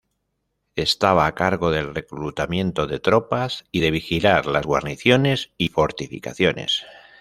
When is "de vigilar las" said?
3.81-4.65